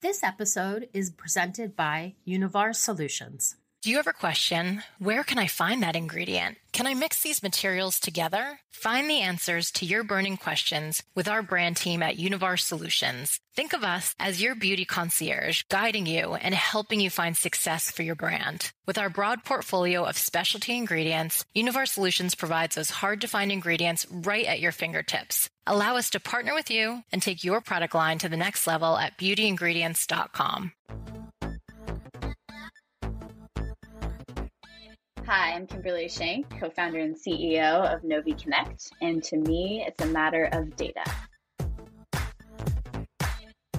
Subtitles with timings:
[0.00, 3.56] This episode is presented by Univar Solutions.
[3.80, 6.58] Do you ever question where can I find that ingredient?
[6.72, 8.58] Can I mix these materials together?
[8.72, 13.38] Find the answers to your burning questions with our brand team at Univar Solutions.
[13.54, 18.02] Think of us as your beauty concierge, guiding you and helping you find success for
[18.02, 18.72] your brand.
[18.84, 24.08] With our broad portfolio of specialty ingredients, Univar Solutions provides those hard to find ingredients
[24.10, 25.48] right at your fingertips.
[25.68, 28.96] Allow us to partner with you and take your product line to the next level
[28.96, 30.72] at beautyingredients.com.
[35.30, 40.02] Hi, I'm Kimberly Shenk, co founder and CEO of Novi Connect, and to me, it's
[40.02, 41.04] a matter of data.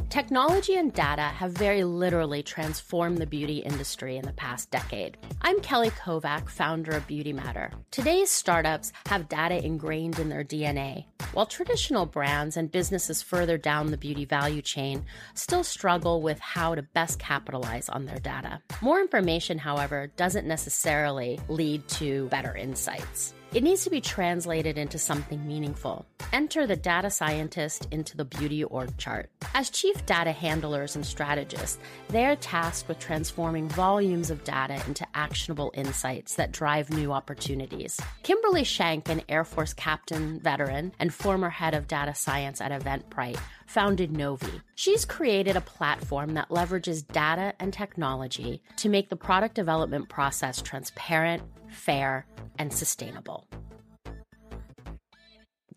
[0.09, 5.17] Technology and data have very literally transformed the beauty industry in the past decade.
[5.43, 7.71] I'm Kelly Kovack, founder of Beauty Matter.
[7.91, 13.91] Today's startups have data ingrained in their DNA, while traditional brands and businesses further down
[13.91, 18.61] the beauty value chain still struggle with how to best capitalize on their data.
[18.81, 23.35] More information, however, doesn't necessarily lead to better insights.
[23.52, 26.05] It needs to be translated into something meaningful.
[26.31, 29.31] Enter the data scientist into the beauty org chart.
[29.56, 35.03] As chief data handlers and strategists, they are tasked with transforming volumes of data into
[35.16, 38.00] actionable insights that drive new opportunities.
[38.22, 43.39] Kimberly Shenk, an Air Force captain veteran and former head of data science at Eventbrite,
[43.70, 44.62] founded Novi.
[44.73, 50.59] She's created a platform that leverages data and technology to make the product development process
[50.59, 52.25] transparent, fair,
[52.58, 53.47] and sustainable.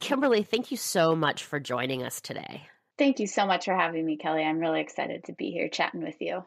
[0.01, 2.63] Kimberly, thank you so much for joining us today.
[2.97, 4.43] Thank you so much for having me, Kelly.
[4.43, 6.45] I'm really excited to be here chatting with you.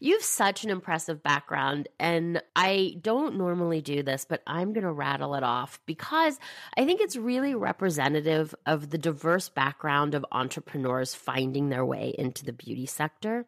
[0.00, 4.84] You have such an impressive background, and I don't normally do this, but I'm going
[4.84, 6.38] to rattle it off because
[6.76, 12.44] I think it's really representative of the diverse background of entrepreneurs finding their way into
[12.44, 13.46] the beauty sector.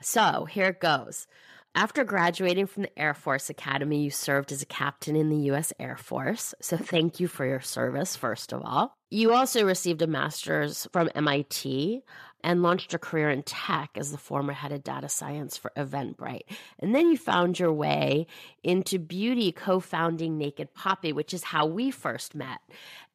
[0.00, 1.26] So here it goes.
[1.74, 5.72] After graduating from the Air Force Academy, you served as a captain in the U.S.
[5.78, 6.54] Air Force.
[6.60, 8.94] So thank you for your service, first of all.
[9.08, 12.02] You also received a master's from MIT
[12.42, 16.44] and launched a career in tech as the former head of data science for Eventbrite.
[16.78, 18.26] And then you found your way
[18.62, 22.60] into beauty, co founding Naked Poppy, which is how we first met.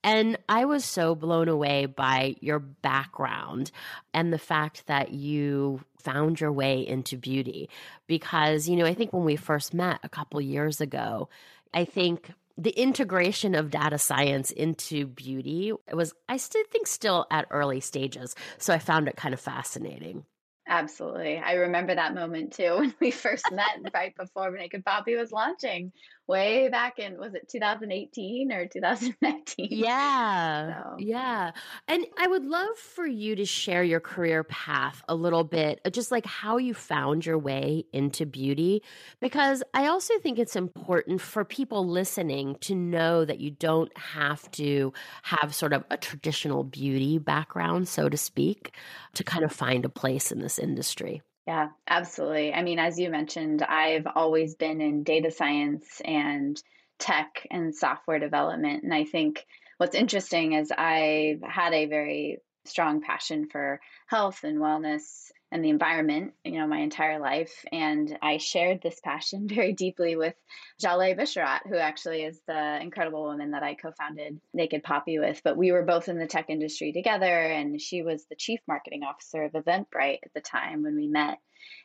[0.03, 3.71] And I was so blown away by your background
[4.13, 7.69] and the fact that you found your way into beauty.
[8.05, 11.29] Because, you know, I think when we first met a couple years ago,
[11.73, 17.47] I think the integration of data science into beauty was i still think still at
[17.51, 18.35] early stages.
[18.57, 20.25] So i found it kind of fascinating.
[20.69, 21.37] Absolutely.
[21.37, 25.91] I remember that moment too when we first met right before naked poppy was launching
[26.27, 30.81] way back in was it 2018 or 2019 yeah.
[30.83, 30.95] So.
[30.99, 31.51] yeah.
[31.87, 35.89] And i would love for you to share your career path a little bit uh,
[35.89, 38.83] just like how you found your way into beauty
[39.19, 44.49] because i also think it's important for people listening to know that you don't have
[44.51, 44.91] to
[45.23, 48.75] have sort of a traditional beauty background so to speak
[49.13, 52.53] to kind of find a place in this industry yeah, absolutely.
[52.53, 56.61] I mean, as you mentioned, I've always been in data science and
[56.99, 58.83] tech and software development.
[58.83, 59.45] And I think
[59.77, 65.69] what's interesting is I've had a very strong passion for health and wellness and the
[65.69, 67.65] environment, you know, my entire life.
[67.71, 70.35] And I shared this passion very deeply with
[70.81, 75.41] Jaleh Bisharat, who actually is the incredible woman that I co founded Naked Poppy with.
[75.43, 79.03] But we were both in the tech industry together, and she was the chief marketing
[79.03, 81.37] officer of Eventbrite at the time when we met.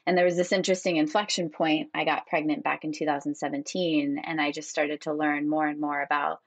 [0.06, 1.91] And there was this interesting inflection point.
[1.94, 6.03] I got pregnant back in 2017, and I just started to learn more and more
[6.03, 6.41] about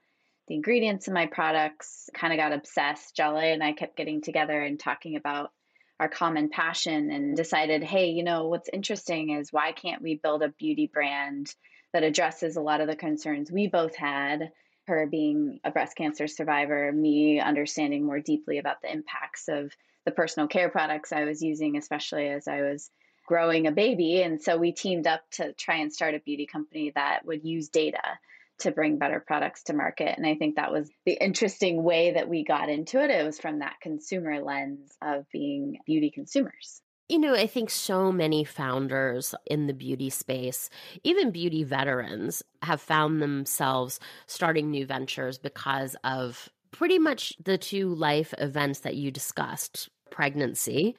[0.48, 3.16] the ingredients in my products, kind of got obsessed.
[3.16, 5.50] Jaleh and I kept getting together and talking about
[5.98, 10.42] our common passion and decided, hey, you know, what's interesting is why can't we build
[10.42, 11.54] a beauty brand
[11.92, 14.50] that addresses a lot of the concerns we both had?
[14.86, 19.72] Her being a breast cancer survivor, me understanding more deeply about the impacts of
[20.04, 22.90] the personal care products I was using, especially as I was
[23.26, 24.22] growing a baby.
[24.22, 27.68] And so we teamed up to try and start a beauty company that would use
[27.68, 28.18] data
[28.60, 30.16] to bring better products to market.
[30.16, 33.10] And I think that was the interesting way that we got into it.
[33.10, 36.80] It was from that consumer lens of being beauty consumers.
[37.08, 40.70] You know, I think so many founders in the beauty space,
[41.04, 47.94] even beauty veterans, have found themselves starting new ventures because of pretty much the two
[47.94, 50.96] life events that you discussed pregnancy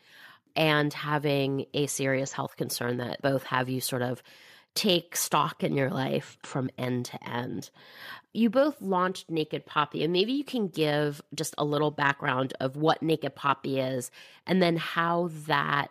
[0.56, 4.24] and having a serious health concern that both have you sort of
[4.78, 7.72] take stock in your life from end to end.
[8.32, 12.76] You both launched Naked Poppy, and maybe you can give just a little background of
[12.76, 14.12] what Naked Poppy is
[14.46, 15.90] and then how that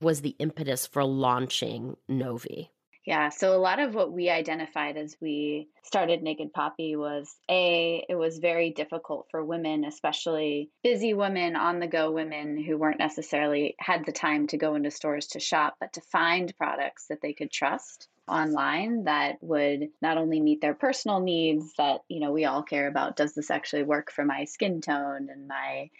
[0.00, 2.70] was the impetus for launching Novi?
[3.06, 8.04] Yeah, so a lot of what we identified as we started Naked Poppy was A,
[8.08, 12.98] it was very difficult for women, especially busy women, on the go women who weren't
[12.98, 17.20] necessarily had the time to go into stores to shop, but to find products that
[17.20, 22.32] they could trust online that would not only meet their personal needs that you know
[22.32, 25.90] we all care about does this actually work for my skin tone and my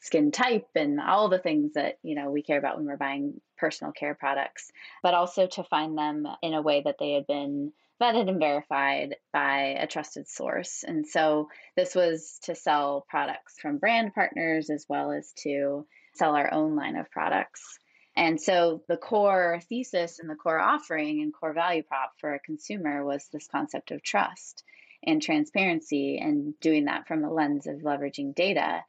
[0.00, 3.40] skin type and all the things that you know we care about when we're buying
[3.56, 4.72] personal care products
[5.04, 7.72] but also to find them in a way that they had been
[8.02, 10.84] vetted and verified by a trusted source.
[10.86, 16.34] And so this was to sell products from brand partners as well as to sell
[16.34, 17.78] our own line of products
[18.16, 22.40] and so the core thesis and the core offering and core value prop for a
[22.40, 24.64] consumer was this concept of trust
[25.02, 28.84] and transparency and doing that from a lens of leveraging data.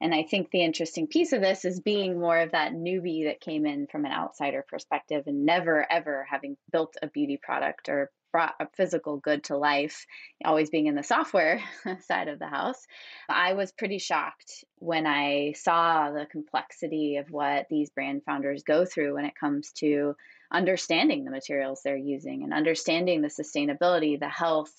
[0.00, 3.40] And I think the interesting piece of this is being more of that newbie that
[3.40, 8.10] came in from an outsider perspective and never, ever having built a beauty product or
[8.32, 10.06] brought a physical good to life,
[10.44, 11.62] always being in the software
[12.06, 12.86] side of the house.
[13.28, 18.84] I was pretty shocked when I saw the complexity of what these brand founders go
[18.84, 20.14] through when it comes to
[20.52, 24.72] understanding the materials they're using and understanding the sustainability, the health,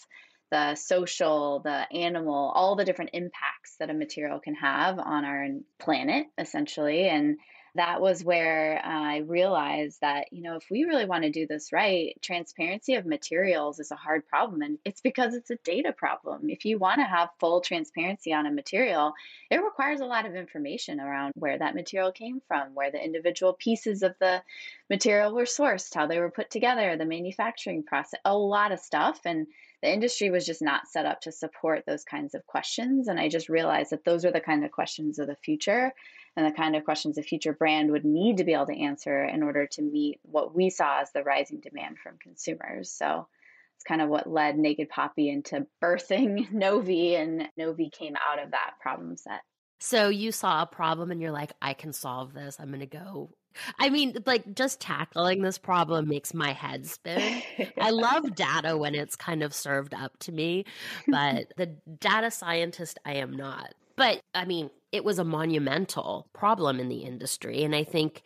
[0.51, 5.47] the social, the animal, all the different impacts that a material can have on our
[5.79, 7.09] planet, essentially.
[7.09, 7.37] And
[7.77, 11.71] that was where I realized that, you know, if we really want to do this
[11.71, 14.61] right, transparency of materials is a hard problem.
[14.61, 16.49] And it's because it's a data problem.
[16.49, 19.13] If you want to have full transparency on a material,
[19.49, 23.53] it requires a lot of information around where that material came from, where the individual
[23.53, 24.41] pieces of the
[24.89, 29.21] material were sourced, how they were put together, the manufacturing process, a lot of stuff.
[29.25, 29.47] And
[29.81, 33.07] the industry was just not set up to support those kinds of questions.
[33.07, 35.93] And I just realized that those are the kind of questions of the future
[36.37, 39.25] and the kind of questions a future brand would need to be able to answer
[39.25, 42.91] in order to meet what we saw as the rising demand from consumers.
[42.91, 43.27] So
[43.75, 48.51] it's kind of what led Naked Poppy into birthing Novi, and Novi came out of
[48.51, 49.41] that problem set.
[49.79, 52.57] So you saw a problem and you're like, I can solve this.
[52.59, 53.31] I'm going to go
[53.79, 57.41] I mean, like just tackling this problem makes my head spin.
[57.79, 60.65] I love data when it's kind of served up to me,
[61.07, 61.67] but the
[61.99, 63.73] data scientist I am not.
[63.97, 67.63] But I mean, it was a monumental problem in the industry.
[67.63, 68.23] And I think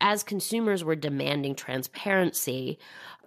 [0.00, 2.78] as consumers were demanding transparency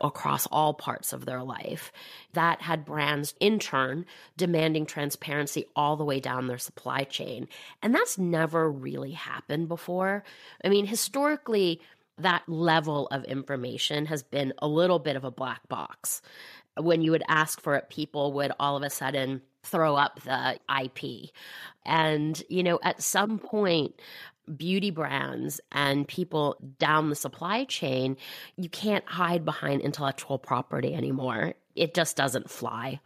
[0.02, 1.92] across all parts of their life,
[2.34, 4.06] that had brands in turn
[4.36, 7.48] demanding transparency all the way down their supply chain.
[7.82, 10.24] And that's never really happened before.
[10.66, 11.80] I mean, historically,
[12.18, 16.22] that level of information has been a little bit of a black box.
[16.76, 20.60] When you would ask for it, people would all of a sudden throw up the
[20.84, 21.32] IP.
[21.86, 24.00] And, you know, at some point,
[24.56, 28.18] beauty brands and people down the supply chain,
[28.58, 31.54] you can't hide behind intellectual property anymore.
[31.76, 33.00] It just doesn't fly.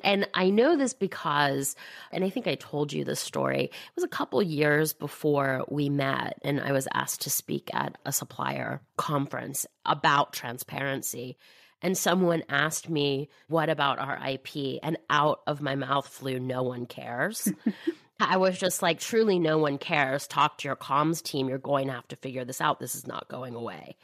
[0.00, 1.76] And I know this because,
[2.12, 5.88] and I think I told you this story, it was a couple years before we
[5.88, 11.38] met, and I was asked to speak at a supplier conference about transparency.
[11.84, 14.80] And someone asked me, What about our IP?
[14.82, 17.52] And out of my mouth flew, No one cares.
[18.20, 20.26] I was just like, truly, no one cares.
[20.26, 21.48] Talk to your comms team.
[21.48, 22.80] You're going to have to figure this out.
[22.80, 23.96] This is not going away.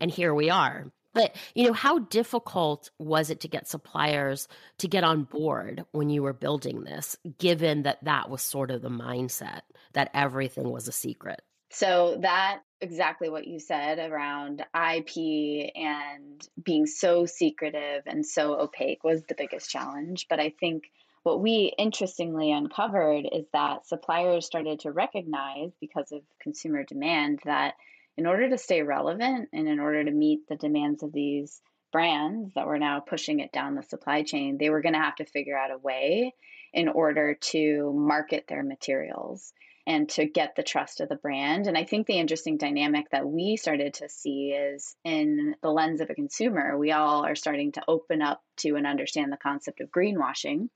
[0.00, 0.86] And here we are.
[1.12, 6.08] But, you know, how difficult was it to get suppliers to get on board when
[6.08, 9.60] you were building this, given that that was sort of the mindset
[9.92, 11.42] that everything was a secret?
[11.70, 19.04] So, that exactly what you said around IP and being so secretive and so opaque
[19.04, 20.26] was the biggest challenge.
[20.28, 20.84] But I think
[21.22, 27.74] what we interestingly uncovered is that suppliers started to recognize, because of consumer demand, that
[28.16, 31.60] in order to stay relevant and in order to meet the demands of these
[31.92, 35.16] brands that were now pushing it down the supply chain, they were going to have
[35.16, 36.34] to figure out a way
[36.72, 39.52] in order to market their materials
[39.86, 41.66] and to get the trust of the brand.
[41.66, 46.00] And I think the interesting dynamic that we started to see is in the lens
[46.00, 49.80] of a consumer, we all are starting to open up to and understand the concept
[49.80, 50.68] of greenwashing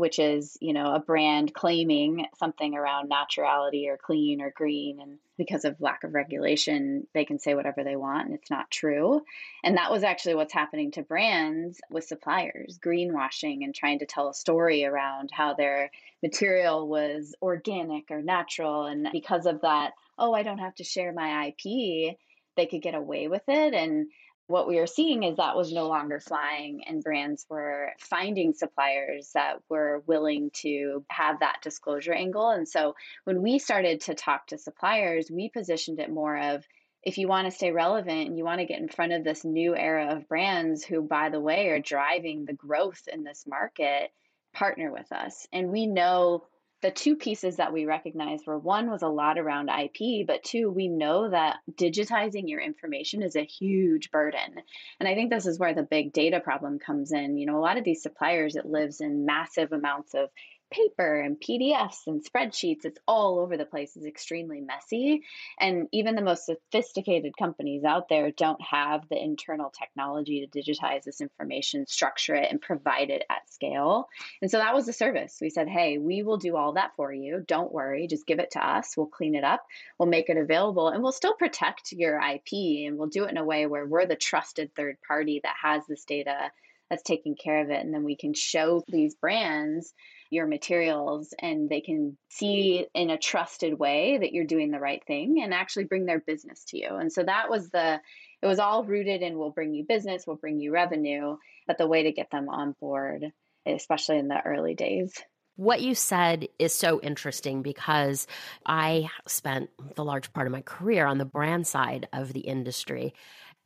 [0.00, 4.98] which is, you know, a brand claiming something around naturality or clean or green.
[5.00, 8.70] And because of lack of regulation, they can say whatever they want and it's not
[8.70, 9.20] true.
[9.62, 14.28] And that was actually what's happening to brands with suppliers, greenwashing and trying to tell
[14.30, 15.90] a story around how their
[16.22, 18.86] material was organic or natural.
[18.86, 22.16] And because of that, oh, I don't have to share my IP,
[22.56, 23.74] they could get away with it.
[23.74, 24.08] And
[24.50, 29.30] what we are seeing is that was no longer flying and brands were finding suppliers
[29.34, 34.46] that were willing to have that disclosure angle and so when we started to talk
[34.48, 36.64] to suppliers we positioned it more of
[37.02, 39.44] if you want to stay relevant and you want to get in front of this
[39.44, 44.10] new era of brands who, by the way, are driving the growth in this market,
[44.52, 45.46] partner with us.
[45.52, 46.44] And we know
[46.82, 50.70] the two pieces that we recognized were one was a lot around IP, but two,
[50.70, 54.62] we know that digitizing your information is a huge burden.
[54.98, 57.36] And I think this is where the big data problem comes in.
[57.36, 60.30] You know, a lot of these suppliers, it lives in massive amounts of
[60.70, 62.84] paper and PDFs and spreadsheets.
[62.84, 63.96] It's all over the place.
[63.96, 65.22] It's extremely messy.
[65.58, 71.04] And even the most sophisticated companies out there don't have the internal technology to digitize
[71.04, 74.08] this information, structure it, and provide it at scale.
[74.40, 75.38] And so that was the service.
[75.40, 77.42] We said, hey, we will do all that for you.
[77.46, 78.06] Don't worry.
[78.06, 78.96] Just give it to us.
[78.96, 79.64] We'll clean it up.
[79.98, 83.36] We'll make it available and we'll still protect your IP and we'll do it in
[83.36, 86.50] a way where we're the trusted third party that has this data
[86.88, 87.84] that's taking care of it.
[87.84, 89.94] And then we can show these brands
[90.30, 95.02] your materials and they can see in a trusted way that you're doing the right
[95.06, 96.88] thing and actually bring their business to you.
[96.88, 98.00] And so that was the,
[98.40, 101.86] it was all rooted in we'll bring you business, we'll bring you revenue, but the
[101.86, 103.32] way to get them on board,
[103.66, 105.12] especially in the early days.
[105.56, 108.26] What you said is so interesting because
[108.64, 113.12] I spent the large part of my career on the brand side of the industry.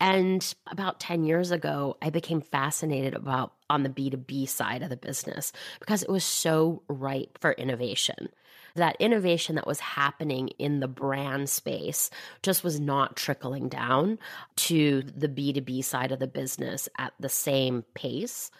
[0.01, 4.97] And about 10 years ago, I became fascinated about on the B2B side of the
[4.97, 8.29] business because it was so ripe for innovation.
[8.77, 12.11] That innovation that was happening in the brand space
[12.43, 14.19] just was not trickling down
[14.57, 18.51] to the B2B side of the business at the same pace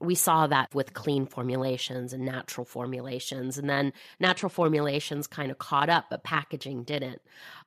[0.00, 3.58] we saw that with clean formulations and natural formulations.
[3.58, 7.20] And then natural formulations kind of caught up, but packaging didn't.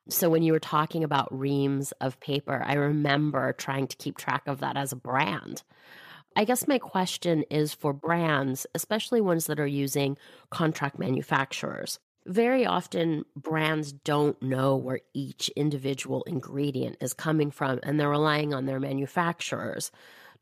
[0.09, 4.43] So when you were talking about reams of paper, I remember trying to keep track
[4.47, 5.63] of that as a brand.
[6.35, 10.17] I guess my question is for brands, especially ones that are using
[10.49, 11.99] contract manufacturers.
[12.25, 18.53] Very often, brands don't know where each individual ingredient is coming from, and they're relying
[18.53, 19.91] on their manufacturers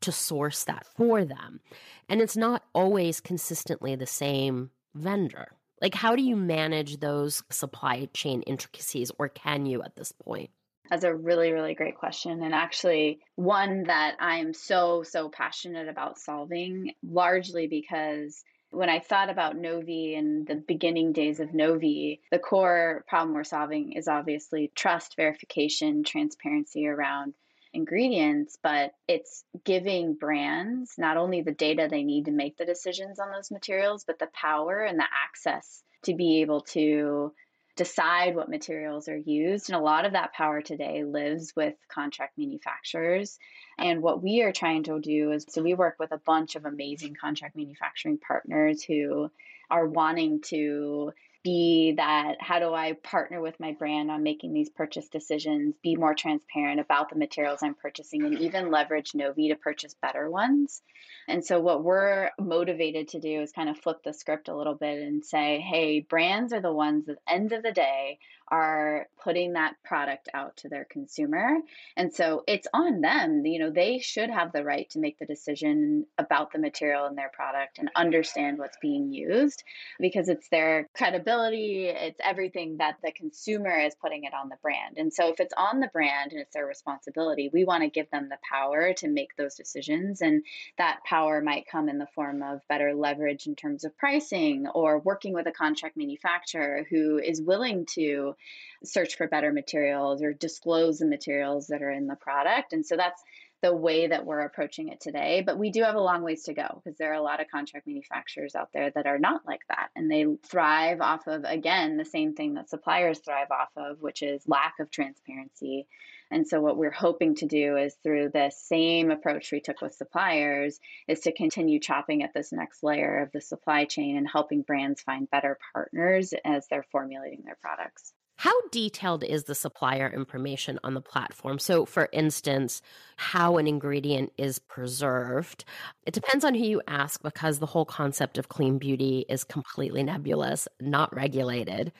[0.02, 1.60] to source that for them.
[2.08, 5.48] And it's not always consistently the same vendor.
[5.80, 10.50] Like, how do you manage those supply chain intricacies, or can you at this point?
[10.88, 12.42] That's a really, really great question.
[12.42, 19.28] And actually, one that I'm so, so passionate about solving, largely because when I thought
[19.28, 24.72] about Novi and the beginning days of Novi, the core problem we're solving is obviously
[24.74, 27.34] trust, verification, transparency around
[27.74, 33.18] ingredients, but it's giving brands not only the data they need to make the decisions
[33.18, 37.32] on those materials, but the power and the access to be able to
[37.76, 39.70] decide what materials are used.
[39.70, 43.38] And a lot of that power today lives with contract manufacturers.
[43.78, 46.66] And what we are trying to do is so we work with a bunch of
[46.66, 49.30] amazing contract manufacturing partners who
[49.70, 54.70] are wanting to be that how do I partner with my brand on making these
[54.70, 59.56] purchase decisions, be more transparent about the materials I'm purchasing, and even leverage Novi to
[59.56, 60.82] purchase better ones.
[61.28, 64.74] And so, what we're motivated to do is kind of flip the script a little
[64.74, 68.18] bit and say, hey, brands are the ones at the end of the day
[68.52, 71.56] are putting that product out to their consumer.
[71.96, 73.46] And so it's on them.
[73.46, 77.14] You know, they should have the right to make the decision about the material in
[77.14, 79.64] their product and understand what's being used
[79.98, 84.98] because it's their credibility, it's everything that the consumer is putting it on the brand.
[84.98, 88.10] And so if it's on the brand and it's their responsibility, we want to give
[88.10, 90.20] them the power to make those decisions.
[90.20, 90.44] And
[90.76, 94.98] that power might come in the form of better leverage in terms of pricing or
[94.98, 98.34] working with a contract manufacturer who is willing to
[98.84, 102.72] search for better materials or disclose the materials that are in the product.
[102.72, 103.22] And so that's
[103.62, 105.42] the way that we're approaching it today.
[105.46, 107.46] But we do have a long ways to go because there are a lot of
[107.48, 109.88] contract manufacturers out there that are not like that.
[109.94, 114.22] And they thrive off of, again, the same thing that suppliers thrive off of, which
[114.22, 115.86] is lack of transparency.
[116.32, 119.94] And so, what we're hoping to do is through the same approach we took with
[119.94, 124.62] suppliers, is to continue chopping at this next layer of the supply chain and helping
[124.62, 128.12] brands find better partners as they're formulating their products.
[128.36, 131.58] How detailed is the supplier information on the platform?
[131.58, 132.82] So, for instance,
[133.16, 135.64] how an ingredient is preserved.
[136.06, 140.02] It depends on who you ask because the whole concept of clean beauty is completely
[140.02, 141.92] nebulous, not regulated.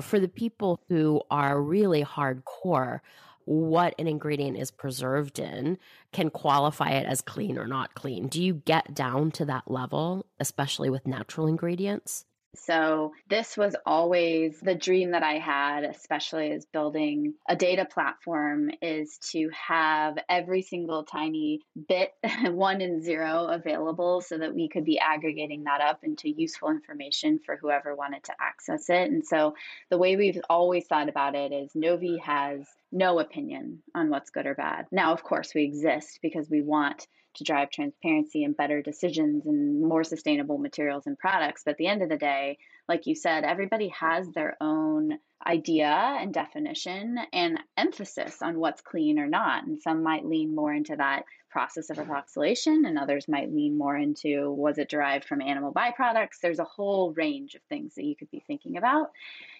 [0.00, 3.00] For the people who are really hardcore,
[3.44, 5.78] what an ingredient is preserved in
[6.12, 8.28] can qualify it as clean or not clean.
[8.28, 12.24] Do you get down to that level, especially with natural ingredients?
[12.54, 18.70] So, this was always the dream that I had, especially as building a data platform,
[18.82, 22.12] is to have every single tiny bit,
[22.44, 27.38] one and zero, available so that we could be aggregating that up into useful information
[27.38, 29.10] for whoever wanted to access it.
[29.10, 29.54] And so,
[29.90, 34.46] the way we've always thought about it is Novi has no opinion on what's good
[34.46, 34.86] or bad.
[34.92, 39.82] Now, of course, we exist because we want to drive transparency and better decisions and
[39.82, 41.62] more sustainable materials and products.
[41.64, 42.58] But at the end of the day,
[42.88, 49.18] like you said, everybody has their own idea and definition and emphasis on what's clean
[49.18, 49.64] or not.
[49.64, 53.96] And some might lean more into that process of ethoxylation, and others might lean more
[53.96, 56.40] into was it derived from animal byproducts?
[56.42, 59.10] There's a whole range of things that you could be thinking about.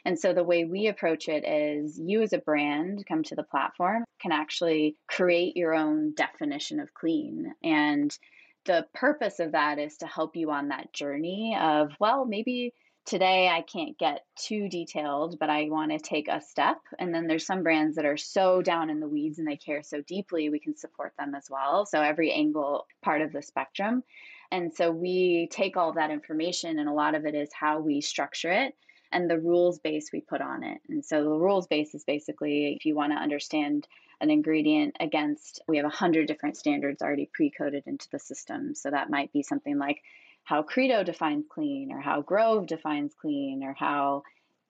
[0.04, 3.42] And so the way we approach it is you as a brand come to the
[3.42, 7.54] platform can actually create your own definition of clean.
[7.62, 8.16] And
[8.64, 12.72] the purpose of that is to help you on that journey of, well, maybe
[13.04, 16.78] today I can't get too detailed, but I want to take a step.
[16.99, 19.82] And then there's some brands that are so down in the weeds and they care
[19.82, 21.87] so deeply, we can support them as well.
[21.87, 24.04] So every angle part of the spectrum.
[24.50, 28.02] And so we take all that information, and a lot of it is how we
[28.02, 28.75] structure it
[29.12, 30.80] and the rules base we put on it.
[30.88, 33.87] And so the rules base is basically if you want to understand
[34.21, 38.75] an ingredient against, we have 100 different standards already pre coded into the system.
[38.75, 40.02] So that might be something like
[40.44, 44.22] how Credo defines clean, or how Grove defines clean, or how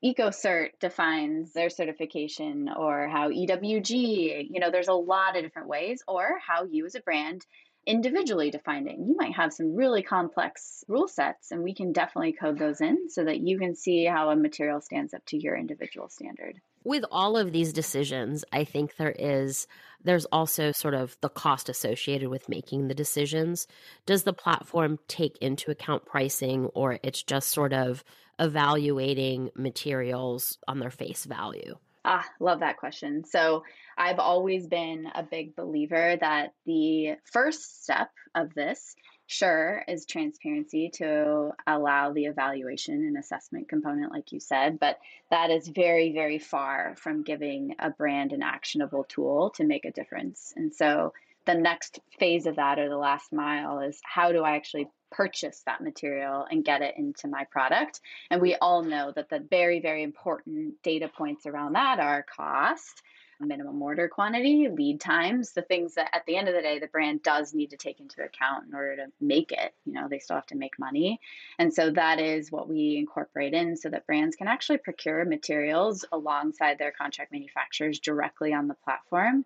[0.04, 6.02] EcoCert defines their certification, or how EWG, you know, there's a lot of different ways,
[6.08, 7.42] or how you as a brand
[7.86, 8.98] individually define it.
[8.98, 13.08] You might have some really complex rule sets, and we can definitely code those in
[13.10, 16.60] so that you can see how a material stands up to your individual standard.
[16.84, 19.66] With all of these decisions, I think there is
[20.04, 23.68] there's also sort of the cost associated with making the decisions.
[24.04, 28.02] Does the platform take into account pricing or it's just sort of
[28.38, 31.76] evaluating materials on their face value?
[32.04, 33.24] Ah, love that question.
[33.24, 33.62] So,
[33.96, 40.90] I've always been a big believer that the first step of this sure is transparency
[40.94, 44.98] to allow the evaluation and assessment component like you said but
[45.30, 49.92] that is very very far from giving a brand an actionable tool to make a
[49.92, 51.12] difference and so
[51.46, 55.62] the next phase of that or the last mile is how do i actually purchase
[55.66, 59.80] that material and get it into my product and we all know that the very
[59.80, 63.02] very important data points around that are cost
[63.46, 66.86] minimum order quantity, lead times, the things that at the end of the day, the
[66.86, 69.74] brand does need to take into account in order to make it.
[69.84, 71.20] You know, they still have to make money.
[71.58, 76.04] And so that is what we incorporate in so that brands can actually procure materials
[76.12, 79.44] alongside their contract manufacturers directly on the platform.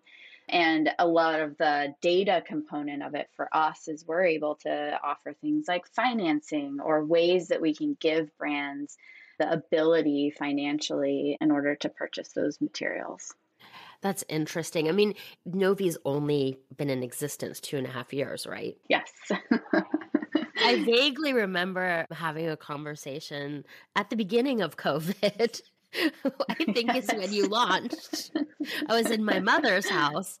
[0.49, 4.99] And a lot of the data component of it for us is we're able to
[5.03, 8.97] offer things like financing or ways that we can give brands
[9.39, 13.33] the ability financially in order to purchase those materials.
[14.01, 14.87] That's interesting.
[14.87, 18.77] I mean, Novi's only been in existence two and a half years, right?
[18.87, 19.11] Yes.
[20.59, 23.63] I vaguely remember having a conversation
[23.95, 25.61] at the beginning of COVID
[26.49, 27.09] I think yes.
[27.09, 28.31] it's when you launched.
[28.87, 30.39] I was in my mother's house.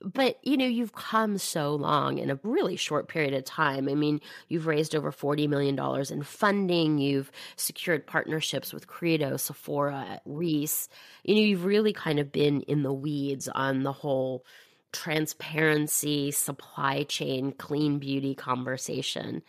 [0.00, 3.88] But, you know, you've come so long in a really short period of time.
[3.88, 5.78] I mean, you've raised over $40 million
[6.10, 6.98] in funding.
[6.98, 10.88] You've secured partnerships with Credo, Sephora, Reese.
[11.24, 14.44] You know, you've really kind of been in the weeds on the whole
[14.92, 19.42] transparency, supply chain, clean beauty conversation.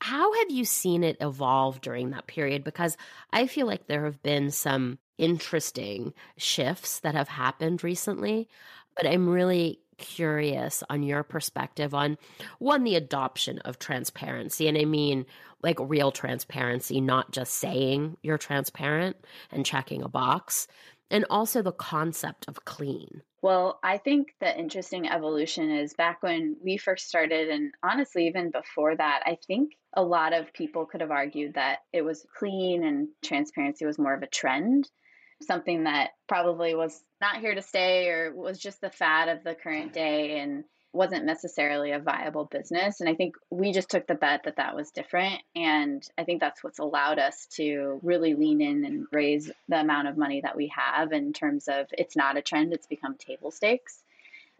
[0.00, 2.64] How have you seen it evolve during that period?
[2.64, 2.96] Because
[3.32, 8.48] I feel like there have been some interesting shifts that have happened recently,
[8.96, 12.18] but I'm really curious on your perspective on
[12.58, 14.68] one, the adoption of transparency.
[14.68, 15.24] And I mean
[15.62, 19.16] like real transparency, not just saying you're transparent
[19.50, 20.68] and checking a box,
[21.10, 23.22] and also the concept of clean.
[23.44, 28.50] Well, I think the interesting evolution is back when we first started, and honestly, even
[28.50, 32.82] before that, I think a lot of people could have argued that it was clean
[32.82, 34.90] and transparency was more of a trend,
[35.42, 39.54] something that probably was not here to stay or was just the fad of the
[39.54, 40.40] current day.
[40.40, 43.00] And wasn't necessarily a viable business.
[43.00, 45.42] And I think we just took the bet that that was different.
[45.56, 50.08] And I think that's what's allowed us to really lean in and raise the amount
[50.08, 53.50] of money that we have in terms of it's not a trend, it's become table
[53.50, 54.02] stakes.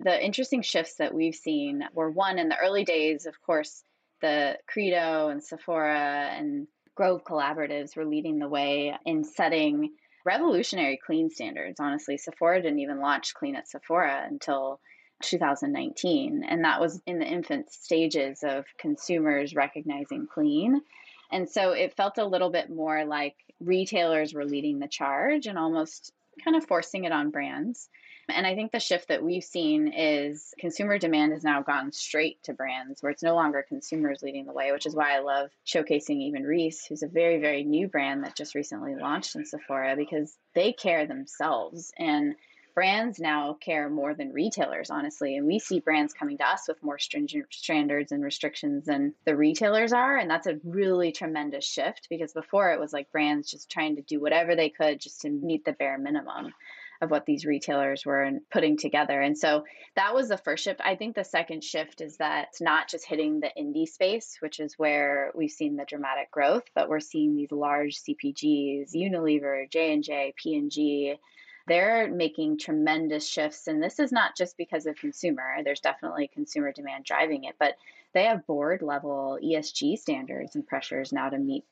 [0.00, 3.84] The interesting shifts that we've seen were one in the early days, of course,
[4.20, 6.66] the Credo and Sephora and
[6.96, 9.90] Grove collaboratives were leading the way in setting
[10.24, 11.78] revolutionary clean standards.
[11.78, 14.80] Honestly, Sephora didn't even launch Clean at Sephora until
[15.22, 16.44] 2019.
[16.48, 20.80] And that was in the infant stages of consumers recognizing clean.
[21.30, 25.58] And so it felt a little bit more like retailers were leading the charge and
[25.58, 27.88] almost kind of forcing it on brands.
[28.28, 32.42] And I think the shift that we've seen is consumer demand has now gone straight
[32.44, 35.50] to brands where it's no longer consumers leading the way, which is why I love
[35.66, 39.94] showcasing even Reese, who's a very, very new brand that just recently launched in Sephora
[39.96, 41.92] because they care themselves.
[41.98, 42.34] And
[42.74, 45.36] brands now care more than retailers, honestly.
[45.36, 49.36] And we see brands coming to us with more stringent standards and restrictions than the
[49.36, 50.16] retailers are.
[50.16, 54.02] And that's a really tremendous shift because before it was like brands just trying to
[54.02, 56.52] do whatever they could just to meet the bare minimum
[57.00, 59.20] of what these retailers were putting together.
[59.20, 59.64] And so
[59.96, 60.80] that was the first shift.
[60.84, 64.58] I think the second shift is that it's not just hitting the indie space, which
[64.60, 70.34] is where we've seen the dramatic growth, but we're seeing these large CPGs, Unilever, J&J,
[70.36, 71.16] P&G,
[71.66, 76.72] they're making tremendous shifts and this is not just because of consumer there's definitely consumer
[76.72, 77.76] demand driving it but
[78.12, 81.64] they have board level esg standards and pressures now to meet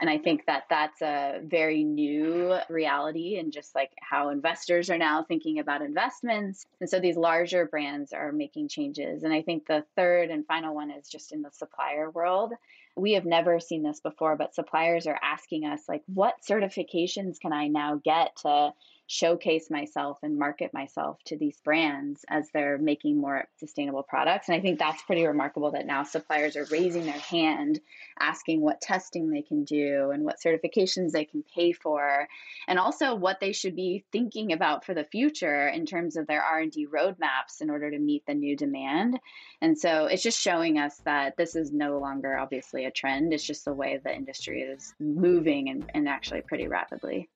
[0.00, 4.98] and I think that that's a very new reality and just like how investors are
[4.98, 6.66] now thinking about investments.
[6.80, 9.22] And so these larger brands are making changes.
[9.22, 12.52] And I think the third and final one is just in the supplier world.
[12.94, 17.52] We have never seen this before, but suppliers are asking us, like, what certifications can
[17.52, 18.72] I now get to
[19.08, 24.48] showcase myself and market myself to these brands as they're making more sustainable products.
[24.48, 27.80] And I think that's pretty remarkable that now suppliers are raising their hand,
[28.18, 32.26] asking what testing they can do and what certifications they can pay for,
[32.66, 36.42] and also what they should be thinking about for the future in terms of their
[36.42, 39.20] R&D roadmaps in order to meet the new demand.
[39.60, 43.32] And so it's just showing us that this is no longer obviously a trend.
[43.32, 47.28] It's just the way the industry is moving and, and actually pretty rapidly.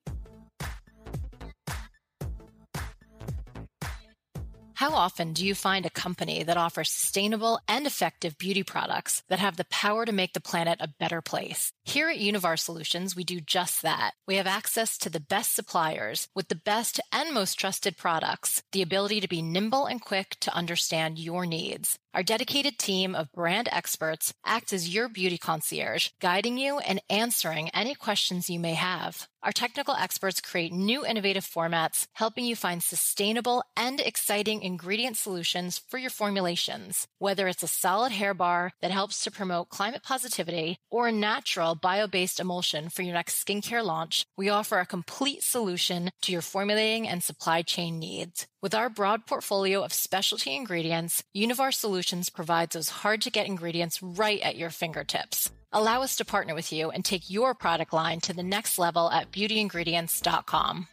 [4.81, 9.37] How often do you find a company that offers sustainable and effective beauty products that
[9.37, 11.71] have the power to make the planet a better place?
[11.85, 14.15] Here at Univar Solutions, we do just that.
[14.25, 18.81] We have access to the best suppliers with the best and most trusted products, the
[18.81, 21.99] ability to be nimble and quick to understand your needs.
[22.13, 27.69] Our dedicated team of brand experts acts as your beauty concierge, guiding you and answering
[27.69, 29.29] any questions you may have.
[29.43, 35.81] Our technical experts create new innovative formats, helping you find sustainable and exciting ingredient solutions
[35.89, 37.07] for your formulations.
[37.17, 41.75] Whether it's a solid hair bar that helps to promote climate positivity or a natural
[41.75, 47.07] bio-based emulsion for your next skincare launch, we offer a complete solution to your formulating
[47.07, 48.47] and supply chain needs.
[48.61, 54.01] With our broad portfolio of specialty ingredients, Univar Solutions provides those hard to get ingredients
[54.01, 55.51] right at your fingertips.
[55.71, 59.09] Allow us to partner with you and take your product line to the next level
[59.11, 60.87] at beautyingredients.com.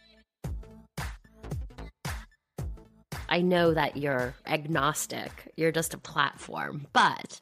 [3.31, 7.39] I know that you're agnostic, you're just a platform, but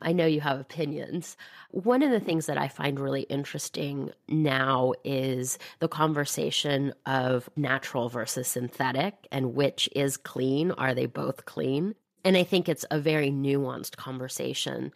[0.00, 1.36] I know you have opinions.
[1.72, 8.08] One of the things that I find really interesting now is the conversation of natural
[8.08, 10.70] versus synthetic and which is clean.
[10.70, 11.94] Are they both clean?
[12.26, 14.92] And I think it's a very nuanced conversation.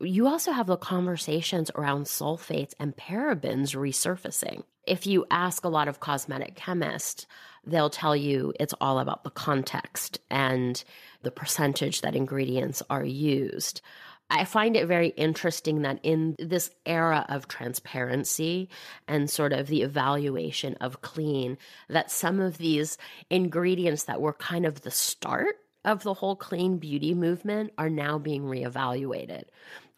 [0.00, 4.64] You also have the conversations around sulfates and parabens resurfacing.
[4.84, 7.28] If you ask a lot of cosmetic chemists,
[7.64, 10.82] they'll tell you it's all about the context and
[11.22, 13.80] the percentage that ingredients are used.
[14.28, 18.70] I find it very interesting that in this era of transparency
[19.06, 22.98] and sort of the evaluation of clean, that some of these
[23.30, 28.18] ingredients that were kind of the start of the whole clean beauty movement are now
[28.18, 29.44] being reevaluated.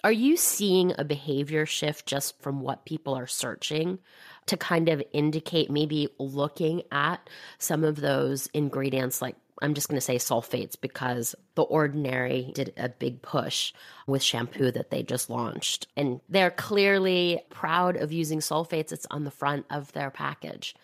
[0.02, 3.98] Are you seeing a behavior shift just from what people are searching
[4.46, 9.96] to kind of indicate maybe looking at some of those ingredients like I'm just going
[9.96, 13.72] to say sulfates because The Ordinary did a big push
[14.06, 15.86] with shampoo that they just launched.
[15.96, 18.92] And they're clearly proud of using sulfates.
[18.92, 20.74] It's on the front of their package.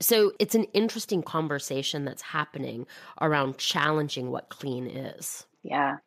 [0.00, 2.86] So it's an interesting conversation that's happening
[3.20, 5.46] around challenging what clean is.
[5.62, 5.98] Yeah.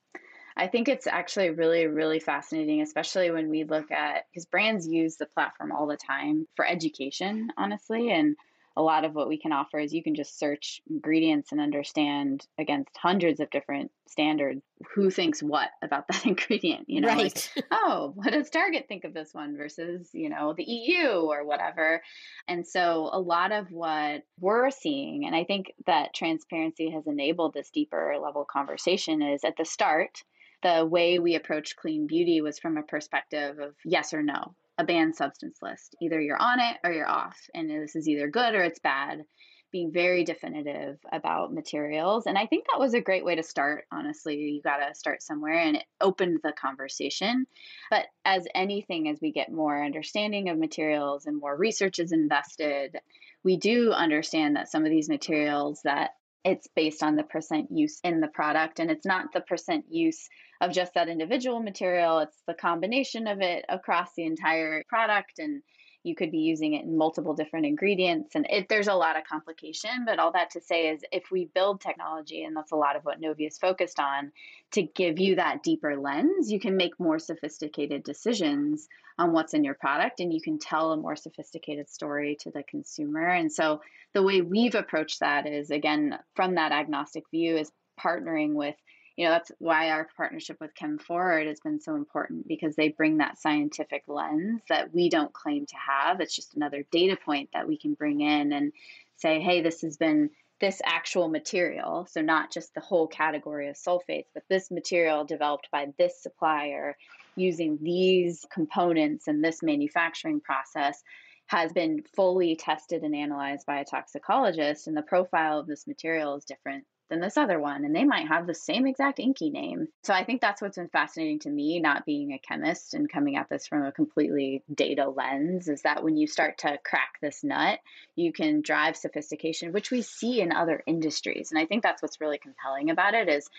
[0.57, 5.15] I think it's actually really, really fascinating, especially when we look at because brands use
[5.15, 8.11] the platform all the time for education, honestly.
[8.11, 8.35] And
[8.77, 12.47] a lot of what we can offer is you can just search ingredients and understand
[12.57, 14.61] against hundreds of different standards
[14.93, 17.49] who thinks what about that ingredient you know right.
[17.55, 21.45] like, oh what does target think of this one versus you know the eu or
[21.45, 22.01] whatever
[22.47, 27.53] and so a lot of what we're seeing and i think that transparency has enabled
[27.53, 30.23] this deeper level conversation is at the start
[30.63, 34.85] the way we approached clean beauty was from a perspective of yes or no a
[34.85, 35.95] banned substance list.
[36.01, 37.37] Either you're on it or you're off.
[37.53, 39.23] And this is either good or it's bad.
[39.71, 42.25] Being very definitive about materials.
[42.25, 44.35] And I think that was a great way to start, honestly.
[44.35, 47.45] You got to start somewhere and it opened the conversation.
[47.89, 52.97] But as anything, as we get more understanding of materials and more research is invested,
[53.43, 56.11] we do understand that some of these materials that
[56.43, 60.27] it's based on the percent use in the product and it's not the percent use
[60.61, 62.19] of just that individual material.
[62.19, 65.61] It's the combination of it across the entire product and
[66.03, 69.23] you could be using it in multiple different ingredients and it, there's a lot of
[69.23, 72.95] complication but all that to say is if we build technology and that's a lot
[72.95, 74.31] of what novi is focused on
[74.71, 78.87] to give you that deeper lens you can make more sophisticated decisions
[79.21, 82.63] on what's in your product and you can tell a more sophisticated story to the
[82.63, 83.27] consumer.
[83.27, 83.81] And so
[84.13, 88.75] the way we've approached that is again from that agnostic view is partnering with
[89.21, 93.17] you know that's why our partnership with ChemFORWARD has been so important because they bring
[93.17, 96.19] that scientific lens that we don't claim to have.
[96.19, 98.71] It's just another data point that we can bring in and
[99.17, 103.75] say hey this has been this actual material so not just the whole category of
[103.75, 106.97] sulfates but this material developed by this supplier
[107.35, 111.03] using these components and this manufacturing process
[111.45, 116.35] has been fully tested and analyzed by a toxicologist and the profile of this material
[116.35, 117.85] is different than this other one.
[117.85, 119.87] And they might have the same exact INCI name.
[120.03, 123.35] So I think that's what's been fascinating to me, not being a chemist and coming
[123.35, 127.43] at this from a completely data lens, is that when you start to crack this
[127.43, 127.79] nut,
[128.15, 131.51] you can drive sophistication, which we see in other industries.
[131.51, 133.49] And I think that's what's really compelling about it is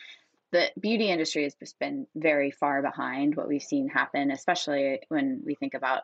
[0.51, 5.43] the beauty industry has just been very far behind what we've seen happen, especially when
[5.45, 6.03] we think about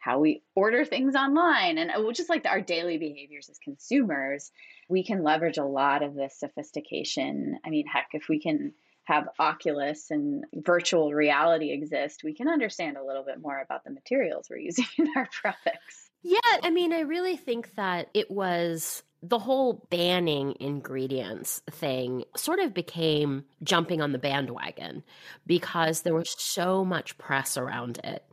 [0.00, 1.78] how we order things online.
[1.78, 4.50] And uh, just like our daily behaviors as consumers
[4.88, 7.58] we can leverage a lot of this sophistication.
[7.64, 8.72] I mean heck if we can
[9.04, 13.90] have oculus and virtual reality exist we can understand a little bit more about the
[13.90, 16.10] materials we're using in our products.
[16.22, 22.58] Yeah i mean i really think that it was the whole banning ingredients thing sort
[22.58, 25.02] of became jumping on the bandwagon
[25.46, 28.24] because there was so much press around it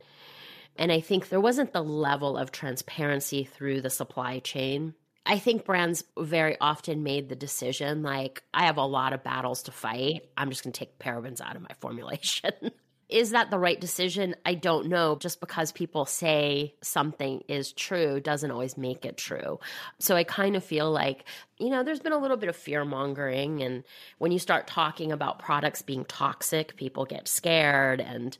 [0.78, 4.94] and I think there wasn't the level of transparency through the supply chain.
[5.26, 9.64] I think brands very often made the decision like, I have a lot of battles
[9.64, 10.30] to fight.
[10.36, 12.52] I'm just going to take parabens out of my formulation.
[13.08, 14.36] is that the right decision?
[14.46, 15.16] I don't know.
[15.16, 19.60] Just because people say something is true doesn't always make it true.
[19.98, 21.24] So I kind of feel like,
[21.58, 23.62] you know, there's been a little bit of fear mongering.
[23.62, 23.84] And
[24.18, 28.00] when you start talking about products being toxic, people get scared.
[28.00, 28.36] And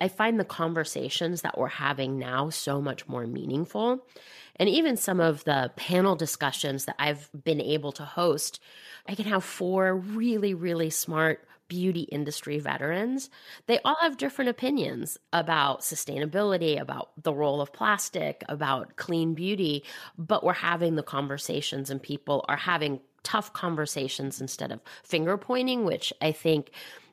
[0.00, 4.06] I find the conversations that we're having now so much more meaningful.
[4.56, 8.60] And even some of the panel discussions that I've been able to host,
[9.08, 13.30] I can have four really, really smart beauty industry veterans.
[13.66, 19.84] They all have different opinions about sustainability, about the role of plastic, about clean beauty,
[20.18, 25.84] but we're having the conversations and people are having tough conversations instead of finger pointing,
[25.84, 26.72] which I think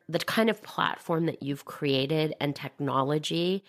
[0.09, 3.63] the kind of platform that you've created and technology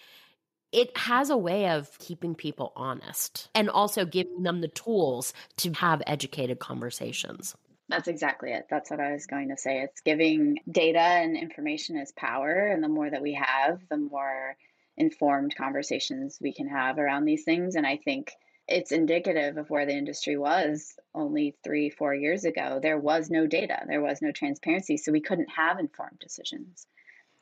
[0.72, 5.72] it has a way of keeping people honest and also giving them the tools to
[5.72, 7.56] have educated conversations.
[7.88, 8.66] That's exactly it.
[8.68, 9.80] That's what I was going to say.
[9.80, 12.66] It's giving data and information is power.
[12.66, 14.56] And the more that we have, the more
[14.98, 17.74] informed conversations we can have around these things.
[17.74, 18.32] And I think
[18.68, 22.78] it's indicative of where the industry was only three, four years ago.
[22.82, 26.86] There was no data, there was no transparency, so we couldn't have informed decisions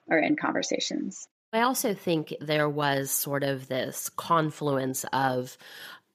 [0.08, 1.26] or in conversations.
[1.52, 5.56] I also think there was sort of this confluence of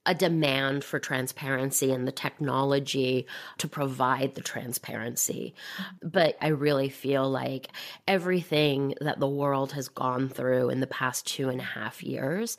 [0.05, 3.27] a demand for transparency and the technology
[3.59, 5.53] to provide the transparency.
[6.01, 7.69] But I really feel like
[8.07, 12.57] everything that the world has gone through in the past two and a half years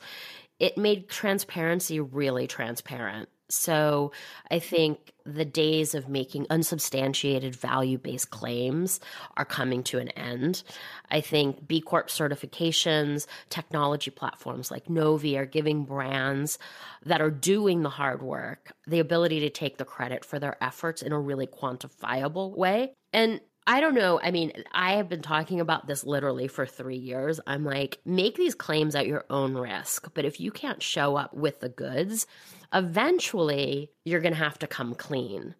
[0.59, 3.29] it made transparency really transparent.
[3.49, 4.13] So
[4.49, 8.99] I think the days of making unsubstantiated value based claims
[9.37, 10.63] are coming to an end.
[11.11, 16.57] I think B Corp certifications, technology platforms like Novi are giving brands
[17.05, 21.01] that are doing the hard work the ability to take the credit for their efforts
[21.01, 22.93] in a really quantifiable way.
[23.11, 24.19] And I don't know.
[24.21, 27.39] I mean, I have been talking about this literally for three years.
[27.47, 30.13] I'm like, make these claims at your own risk.
[30.13, 32.27] But if you can't show up with the goods,
[32.73, 35.55] eventually you're going to have to come clean.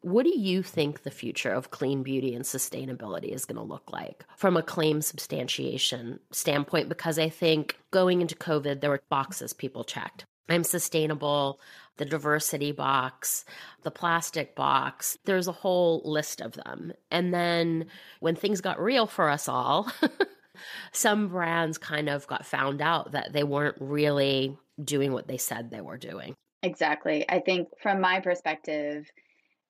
[0.00, 3.92] What do you think the future of clean beauty and sustainability is going to look
[3.92, 6.88] like from a claim substantiation standpoint?
[6.88, 10.24] Because I think going into COVID, there were boxes people checked.
[10.48, 11.60] I'm sustainable
[11.96, 13.44] the diversity box,
[13.82, 15.18] the plastic box.
[15.24, 16.92] There's a whole list of them.
[17.10, 17.86] And then
[18.20, 19.90] when things got real for us all,
[20.92, 25.70] some brands kind of got found out that they weren't really doing what they said
[25.70, 26.34] they were doing.
[26.62, 27.24] Exactly.
[27.28, 29.10] I think from my perspective,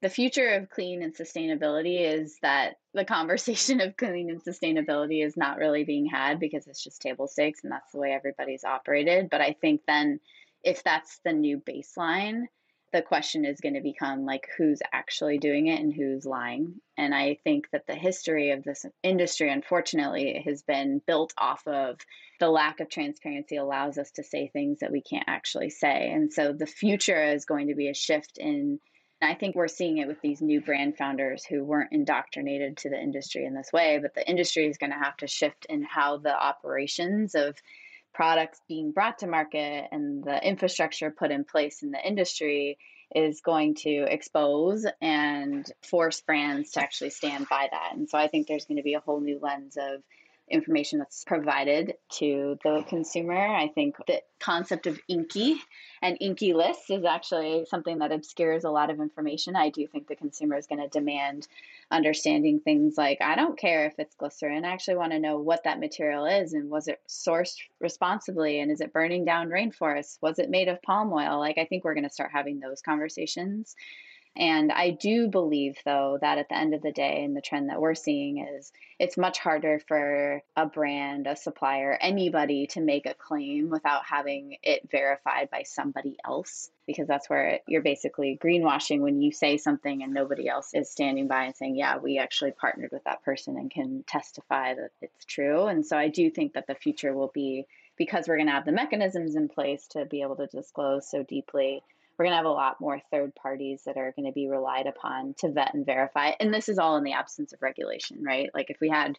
[0.03, 5.37] the future of clean and sustainability is that the conversation of clean and sustainability is
[5.37, 9.29] not really being had because it's just table stakes and that's the way everybody's operated.
[9.31, 10.21] But I think then
[10.67, 12.47] if that's the new baseline,
[12.93, 16.75] the question is going to become like who's actually doing it and who's lying.
[16.99, 22.01] And I think that the history of this industry, unfortunately, has been built off of
[22.41, 26.11] the lack of transparency allows us to say things that we can't actually say.
[26.11, 28.81] And so the future is going to be a shift in
[29.23, 33.01] I think we're seeing it with these new brand founders who weren't indoctrinated to the
[33.01, 36.19] industry in this way, but the industry is going to have to shift in how
[36.19, 37.57] the operations of
[38.17, 42.79] products being brought to market and the infrastructure put in place in the industry
[43.15, 47.91] is going to expose and force brands to actually stand by that.
[47.93, 50.03] And so I think there's going to be a whole new lens of
[50.49, 53.37] information that's provided to the consumer.
[53.37, 55.57] I think the concept of INCI
[56.03, 59.57] and INCI lists is actually something that obscures a lot of information.
[59.57, 61.49] I do think the consumer is going to demand
[61.91, 64.65] understanding things like I don't care if it's glycerin.
[64.65, 68.71] I actually want to know what that material is and was it sourced responsibly and
[68.71, 70.19] is it burning down rainforests?
[70.21, 71.39] Was it made of palm oil?
[71.41, 73.75] Like I think we're going to start having those conversations
[74.37, 77.71] and I do believe, though, that at the end of the day, and the trend
[77.71, 83.07] that we're seeing is it's much harder for a brand, a supplier, anybody to make
[83.07, 89.01] a claim without having it verified by somebody else, because that's where you're basically greenwashing
[89.01, 92.53] when you say something and nobody else is standing by and saying, yeah, we actually
[92.53, 95.67] partnered with that person and can testify that it's true.
[95.67, 98.67] And so I do think that the future will be because we're going to have
[98.67, 101.83] the mechanisms in place to be able to disclose so deeply
[102.19, 104.87] we're going to have a lot more third parties that are going to be relied
[104.87, 106.33] upon to vet and verify.
[106.41, 108.51] And this is all in the absence of regulation, right?
[108.55, 109.19] Like if we had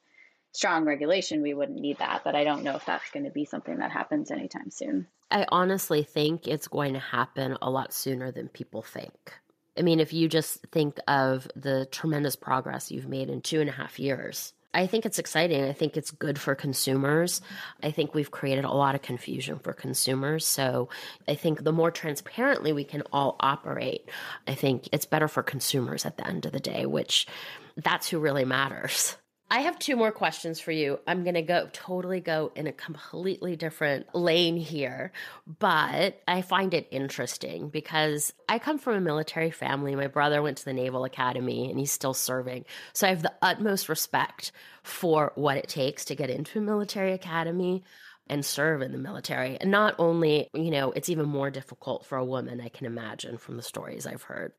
[0.52, 2.22] strong regulation, we wouldn't need that.
[2.24, 5.08] But I don't know if that's going to be something that happens anytime soon.
[5.30, 9.34] I honestly think it's going to happen a lot sooner than people think.
[9.78, 13.70] I mean, if you just think of the tremendous progress you've made in two and
[13.70, 15.64] a half years, I think it's exciting.
[15.64, 17.42] I think it's good for consumers.
[17.82, 20.46] I think we've created a lot of confusion for consumers.
[20.46, 20.90] So
[21.28, 24.10] I think the more transparently we can all operate,
[24.48, 27.28] I think it's better for consumers at the end of the day, which
[27.76, 29.18] that's who really matters.
[29.50, 31.00] I have two more questions for you.
[31.08, 35.14] I'm going to go totally go in a completely different lane here,
[35.60, 39.96] but I find it interesting because I come from a military family.
[39.96, 42.66] My brother went to the Naval Academy and he's still serving.
[42.92, 44.52] So I have the utmost respect
[44.84, 47.86] for what it takes to get into a military academy
[48.30, 49.58] and serve in the military.
[49.62, 53.38] And not only, you know, it's even more difficult for a woman, I can imagine
[53.38, 54.52] from the stories I've heard.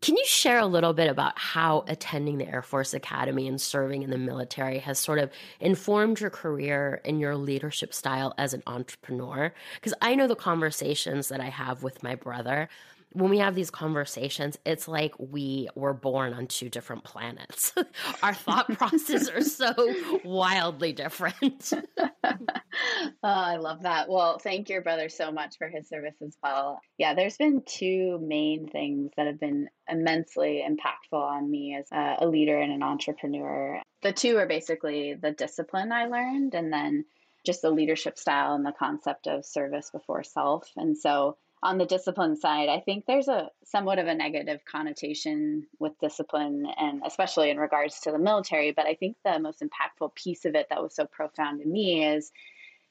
[0.00, 4.02] Can you share a little bit about how attending the Air Force Academy and serving
[4.02, 5.30] in the military has sort of
[5.60, 9.54] informed your career and your leadership style as an entrepreneur?
[9.76, 12.68] Because I know the conversations that I have with my brother
[13.14, 17.72] when we have these conversations, it's like we were born on two different planets.
[18.22, 19.72] Our thought processes are so
[20.24, 21.72] wildly different.
[22.24, 22.38] oh,
[23.22, 24.08] I love that.
[24.08, 26.80] Well, thank your brother so much for his service as well.
[26.98, 32.24] Yeah, there's been two main things that have been immensely impactful on me as a,
[32.24, 33.80] a leader and an entrepreneur.
[34.02, 37.04] The two are basically the discipline I learned and then
[37.46, 40.68] just the leadership style and the concept of service before self.
[40.76, 45.66] And so on the discipline side, I think there's a somewhat of a negative connotation
[45.78, 48.72] with discipline, and especially in regards to the military.
[48.72, 52.04] But I think the most impactful piece of it that was so profound to me
[52.04, 52.30] is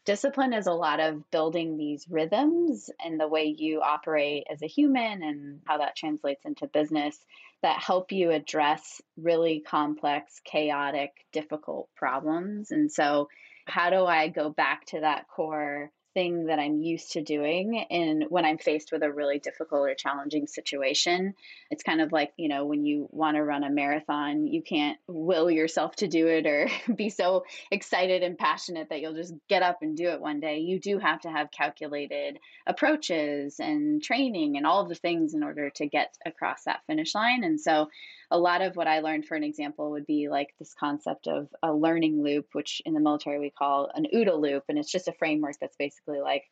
[0.05, 4.67] discipline is a lot of building these rhythms and the way you operate as a
[4.67, 7.17] human and how that translates into business
[7.62, 12.71] that help you address really complex, chaotic, difficult problems.
[12.71, 13.29] And so,
[13.65, 18.26] how do I go back to that core thing that I'm used to doing and
[18.30, 21.34] when I'm faced with a really difficult or challenging situation.
[21.69, 24.97] It's kind of like, you know, when you want to run a marathon, you can't
[25.08, 29.63] will yourself to do it or be so excited and passionate that you'll just get
[29.63, 30.60] up and do it one day.
[30.60, 35.43] You do have to have calculated approaches and training and all of the things in
[35.43, 37.43] order to get across that finish line.
[37.43, 37.89] And so
[38.31, 41.47] a lot of what I learned, for an example, would be like this concept of
[41.62, 44.63] a learning loop, which in the military we call an OODA loop.
[44.69, 46.43] And it's just a framework that's basically like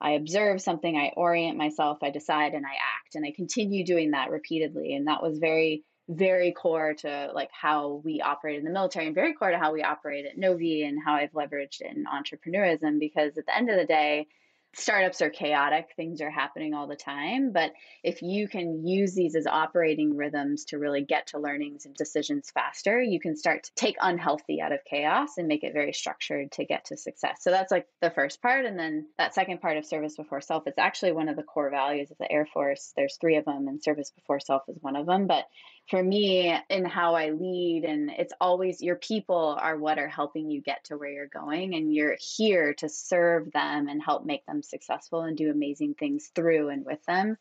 [0.00, 3.14] I observe something, I orient myself, I decide, and I act.
[3.14, 4.94] And I continue doing that repeatedly.
[4.94, 9.14] And that was very, very core to like how we operate in the military and
[9.14, 13.36] very core to how we operate at Novi and how I've leveraged in entrepreneurism because
[13.36, 14.28] at the end of the day,
[14.74, 17.52] startups are chaotic, things are happening all the time.
[17.52, 17.72] But
[18.04, 22.50] if you can use these as operating rhythms to really get to learnings and decisions
[22.50, 26.52] faster, you can start to take unhealthy out of chaos and make it very structured
[26.52, 27.38] to get to success.
[27.40, 28.66] So that's like the first part.
[28.66, 31.70] And then that second part of service before self is actually one of the core
[31.70, 32.92] values of the Air Force.
[32.96, 35.26] There's three of them, and service before self is one of them.
[35.26, 35.44] But
[35.88, 40.50] for me in how I lead and it's always your people are what are helping
[40.50, 44.44] you get to where you're going and you're here to serve them and help make
[44.44, 47.38] them successful and do amazing things through and with them.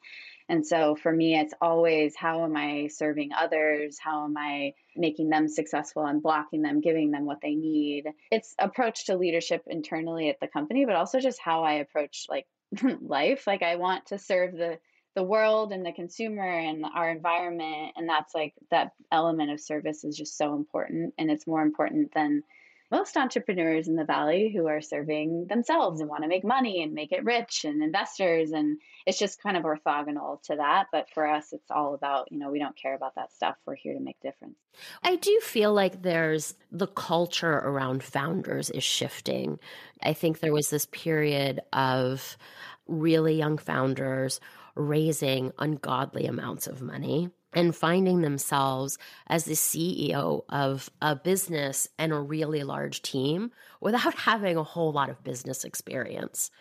[0.47, 3.97] And so for me it's always how am I serving others?
[3.99, 8.05] How am I making them successful and blocking them, giving them what they need?
[8.31, 12.47] It's approach to leadership internally at the company, but also just how I approach like
[13.01, 13.45] life.
[13.45, 14.79] Like I want to serve the
[15.17, 20.03] the world and the consumer and our environment and that's like that element of service
[20.03, 22.43] is just so important and it's more important than
[22.91, 26.93] most entrepreneurs in the valley who are serving themselves and want to make money and
[26.93, 31.25] make it rich and investors and it's just kind of orthogonal to that but for
[31.25, 33.55] us it's all about you know we don't care about that stuff.
[33.65, 34.59] We're here to make difference.
[35.01, 39.57] I do feel like there's the culture around founders is shifting.
[40.03, 42.37] I think there was this period of
[42.85, 44.39] really young founders
[44.77, 48.97] raising ungodly amounts of money and finding themselves
[49.27, 53.51] as the CEO of a business and a really large team
[53.81, 56.51] without having a whole lot of business experience.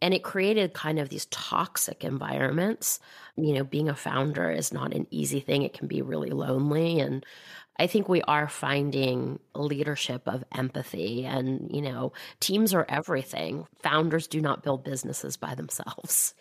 [0.00, 3.00] And it created kind of these toxic environments.
[3.36, 7.00] You know, being a founder is not an easy thing, it can be really lonely.
[7.00, 7.26] And
[7.80, 13.66] I think we are finding leadership of empathy and, you know, teams are everything.
[13.82, 16.34] Founders do not build businesses by themselves.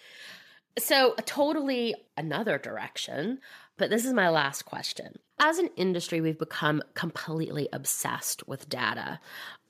[0.77, 3.39] So, totally another direction,
[3.77, 5.17] but this is my last question.
[5.39, 9.19] As an industry, we've become completely obsessed with data.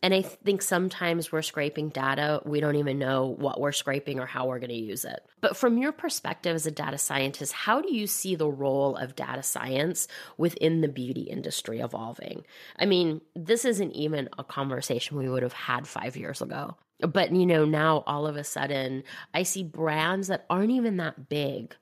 [0.03, 4.27] And I think sometimes we're scraping data, we don't even know what we're scraping or
[4.27, 5.25] how we're going to use it.
[5.41, 9.15] But from your perspective as a data scientist, how do you see the role of
[9.15, 12.43] data science within the beauty industry evolving?
[12.77, 16.77] I mean, this isn't even a conversation we would have had five years ago.
[16.99, 21.29] But, you know, now all of a sudden, I see brands that aren't even that
[21.29, 21.75] big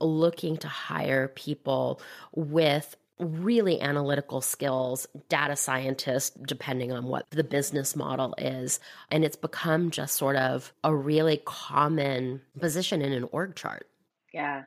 [0.00, 2.00] looking to hire people
[2.34, 8.80] with really analytical skills, data scientists, depending on what the business model is.
[9.10, 13.86] And it's become just sort of a really common position in an org chart.
[14.32, 14.64] Yeah.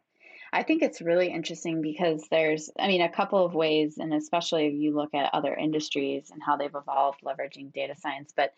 [0.51, 4.67] I think it's really interesting because there's, I mean, a couple of ways, and especially
[4.67, 8.33] if you look at other industries and how they've evolved leveraging data science.
[8.35, 8.53] But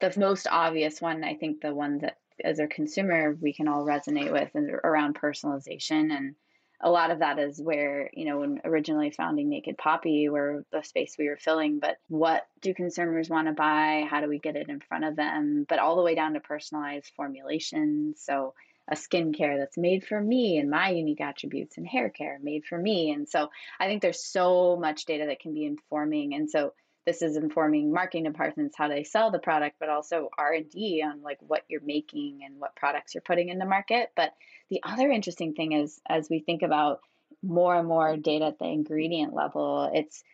[0.00, 3.84] the most obvious one, I think the one that as a consumer we can all
[3.84, 6.34] resonate with is around personalization and
[6.80, 10.82] a lot of that is where you know when originally founding Naked Poppy where the
[10.82, 14.06] space we were filling but what do consumers want to buy?
[14.08, 15.64] How do we get it in front of them?
[15.68, 18.22] But all the way down to personalized formulations.
[18.22, 18.54] So
[18.88, 22.78] a skincare that's made for me and my unique attributes and hair care made for
[22.78, 23.10] me.
[23.10, 23.50] And so
[23.80, 26.34] i think there's so much data that can be informing.
[26.34, 26.72] And so
[27.06, 31.38] this is informing marketing departments how they sell the product but also r&d on like
[31.40, 34.10] what you're making and what products you're putting in the market.
[34.16, 34.32] But
[34.68, 37.00] the other interesting thing is as we think about
[37.42, 40.24] more and more data at the ingredient level it's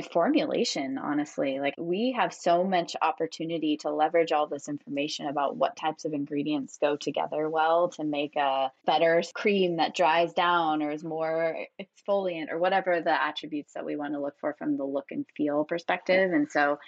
[0.00, 1.60] formulation honestly.
[1.60, 6.14] Like we have so much opportunity to leverage all this information about what types of
[6.14, 11.56] ingredients go together well to make a better cream that dries down or is more
[11.80, 15.26] exfoliant or whatever the attributes that we want to look for from the look and
[15.36, 16.32] feel perspective.
[16.32, 16.78] And so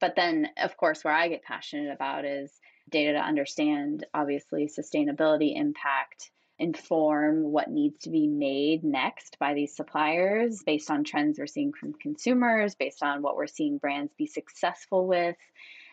[0.00, 2.52] but then of course where i get passionate about is
[2.90, 9.74] data to understand obviously sustainability impact inform what needs to be made next by these
[9.74, 14.26] suppliers based on trends we're seeing from consumers, based on what we're seeing brands be
[14.26, 15.36] successful with,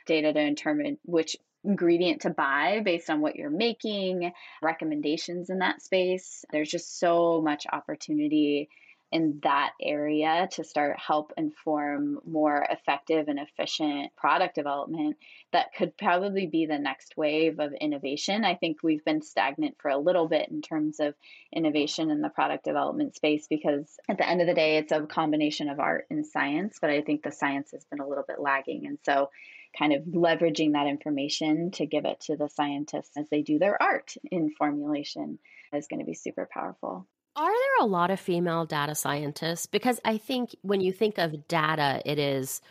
[0.05, 4.31] data to determine which ingredient to buy based on what you're making,
[4.61, 6.45] recommendations in that space.
[6.51, 8.69] There's just so much opportunity
[9.11, 15.17] in that area to start help inform more effective and efficient product development
[15.51, 18.45] that could probably be the next wave of innovation.
[18.45, 21.15] I think we've been stagnant for a little bit in terms of
[21.51, 25.01] innovation in the product development space because at the end of the day it's a
[25.01, 28.39] combination of art and science, but I think the science has been a little bit
[28.39, 29.29] lagging and so
[29.77, 33.81] kind of leveraging that information to give it to the scientists as they do their
[33.81, 35.39] art in formulation
[35.73, 37.07] is going to be super powerful.
[37.39, 39.65] Are there a lot of female data scientists?
[39.65, 42.61] Because I think when you think of data, it is,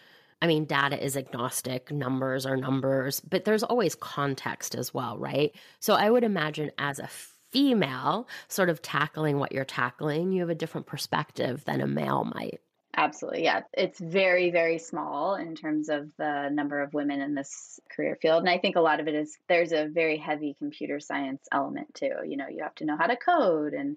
[0.42, 5.54] I mean, data is agnostic, numbers are numbers, but there's always context as well, right?
[5.80, 7.08] So I would imagine as a
[7.50, 12.24] female sort of tackling what you're tackling, you have a different perspective than a male
[12.24, 12.60] might.
[12.94, 13.44] Absolutely.
[13.44, 13.62] Yeah.
[13.72, 18.40] It's very, very small in terms of the number of women in this career field.
[18.40, 21.94] And I think a lot of it is there's a very heavy computer science element
[21.94, 22.12] too.
[22.26, 23.96] You know, you have to know how to code and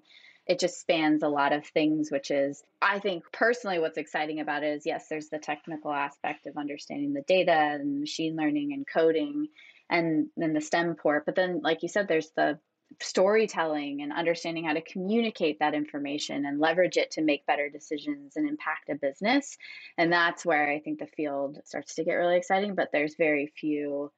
[0.51, 4.63] it just spans a lot of things, which is, I think personally, what's exciting about
[4.63, 8.85] it is yes, there's the technical aspect of understanding the data and machine learning and
[8.85, 9.47] coding,
[9.89, 11.25] and then the STEM port.
[11.25, 12.59] But then, like you said, there's the
[12.99, 18.35] storytelling and understanding how to communicate that information and leverage it to make better decisions
[18.35, 19.57] and impact a business.
[19.97, 23.53] And that's where I think the field starts to get really exciting, but there's very
[23.55, 24.11] few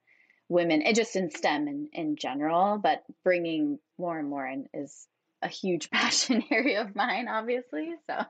[0.48, 5.06] women, it just in STEM in, in general, but bringing more and more in is
[5.44, 7.94] a huge passion area of mine, obviously.
[8.08, 8.24] So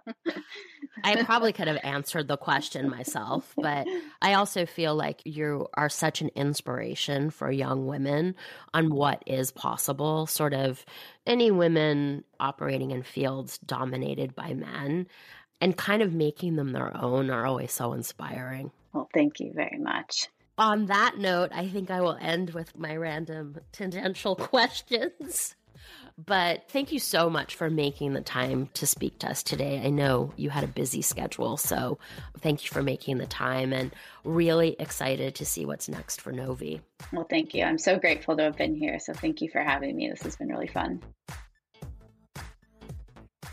[1.02, 3.86] I probably could have answered the question myself, but
[4.20, 8.34] I also feel like you are such an inspiration for young women
[8.74, 10.26] on what is possible.
[10.26, 10.84] Sort of
[11.26, 15.06] any women operating in fields dominated by men
[15.60, 18.70] and kind of making them their own are always so inspiring.
[18.92, 20.28] Well, thank you very much.
[20.56, 25.56] On that note, I think I will end with my random tangential questions.
[26.16, 29.82] But thank you so much for making the time to speak to us today.
[29.84, 31.98] I know you had a busy schedule, so
[32.38, 33.92] thank you for making the time and
[34.24, 36.80] really excited to see what's next for Novi.
[37.12, 37.64] Well, thank you.
[37.64, 39.00] I'm so grateful to have been here.
[39.00, 40.08] So thank you for having me.
[40.08, 41.02] This has been really fun.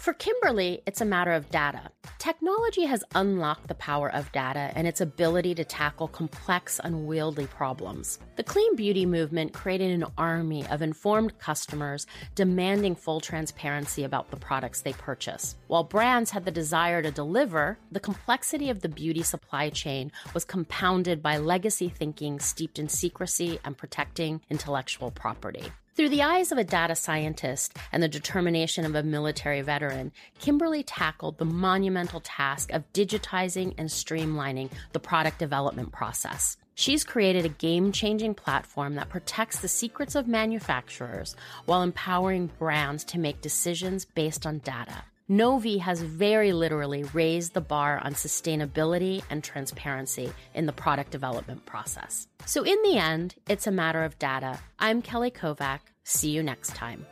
[0.02, 1.92] For Kimberly, it's a matter of data.
[2.18, 8.18] Technology has unlocked the power of data and its ability to tackle complex, unwieldy problems.
[8.36, 14.38] The clean beauty movement created an army of informed customers demanding full transparency about the
[14.38, 15.56] products they purchase.
[15.68, 20.46] While brands had the desire to deliver, the complexity of the beauty supply chain was
[20.46, 25.72] compounded by legacy thinking steeped in secrecy and protecting intellectual property.
[25.94, 30.84] Through the eyes of a data scientist and the determination of a military veteran, Kimberly
[30.84, 36.56] tackled the monumental task of digitizing and streamlining the product development process.
[36.76, 41.36] She's created a game changing platform that protects the secrets of manufacturers
[41.66, 45.04] while empowering brands to make decisions based on data.
[45.32, 51.66] Novi has very literally raised the bar on sustainability and transparency in the product development
[51.66, 52.28] process.
[52.46, 54.60] So, in the end, it's a matter of data.
[54.78, 55.80] I'm Kelly Kovack.
[56.04, 57.06] See you next time.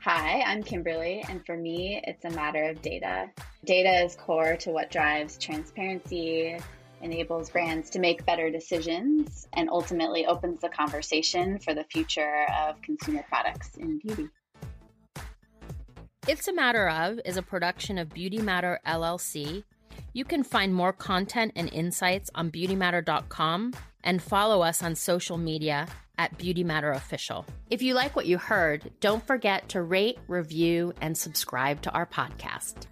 [0.00, 3.30] Hi, I'm Kimberly, and for me, it's a matter of data.
[3.64, 6.58] Data is core to what drives transparency,
[7.02, 12.82] enables brands to make better decisions, and ultimately opens the conversation for the future of
[12.82, 14.28] consumer products in beauty.
[16.28, 19.64] It's a Matter of is a production of Beauty Matter LLC.
[20.12, 23.72] You can find more content and insights on beautymatter.com
[24.04, 27.46] and follow us on social media at Beauty Matter Official.
[27.70, 32.04] If you like what you heard, don't forget to rate, review, and subscribe to our
[32.04, 32.86] podcast.